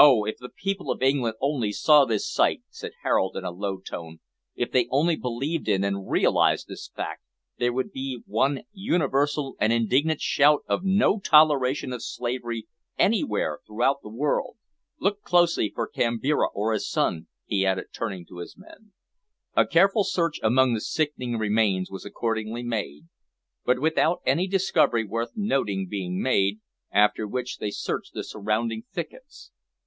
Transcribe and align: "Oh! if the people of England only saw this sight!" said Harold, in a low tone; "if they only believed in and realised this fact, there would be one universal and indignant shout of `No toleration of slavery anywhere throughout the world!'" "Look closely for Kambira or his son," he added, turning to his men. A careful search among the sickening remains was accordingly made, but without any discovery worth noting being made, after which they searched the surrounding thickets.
"Oh! 0.00 0.22
if 0.24 0.36
the 0.38 0.48
people 0.48 0.92
of 0.92 1.02
England 1.02 1.34
only 1.40 1.72
saw 1.72 2.04
this 2.04 2.30
sight!" 2.32 2.62
said 2.70 2.92
Harold, 3.02 3.36
in 3.36 3.42
a 3.42 3.50
low 3.50 3.78
tone; 3.80 4.20
"if 4.54 4.70
they 4.70 4.86
only 4.92 5.16
believed 5.16 5.66
in 5.68 5.82
and 5.82 6.08
realised 6.08 6.68
this 6.68 6.88
fact, 6.94 7.24
there 7.58 7.72
would 7.72 7.90
be 7.90 8.22
one 8.24 8.62
universal 8.72 9.56
and 9.58 9.72
indignant 9.72 10.20
shout 10.20 10.62
of 10.68 10.82
`No 10.82 11.20
toleration 11.20 11.92
of 11.92 12.04
slavery 12.04 12.68
anywhere 12.96 13.58
throughout 13.66 14.00
the 14.04 14.08
world!'" 14.08 14.56
"Look 15.00 15.22
closely 15.22 15.68
for 15.74 15.88
Kambira 15.90 16.46
or 16.54 16.72
his 16.72 16.88
son," 16.88 17.26
he 17.44 17.66
added, 17.66 17.86
turning 17.92 18.24
to 18.26 18.38
his 18.38 18.56
men. 18.56 18.92
A 19.56 19.66
careful 19.66 20.04
search 20.04 20.38
among 20.44 20.74
the 20.74 20.80
sickening 20.80 21.38
remains 21.38 21.90
was 21.90 22.04
accordingly 22.04 22.62
made, 22.62 23.06
but 23.64 23.80
without 23.80 24.20
any 24.24 24.46
discovery 24.46 25.04
worth 25.04 25.32
noting 25.34 25.88
being 25.88 26.22
made, 26.22 26.60
after 26.92 27.26
which 27.26 27.58
they 27.58 27.72
searched 27.72 28.14
the 28.14 28.22
surrounding 28.22 28.84
thickets. 28.92 29.50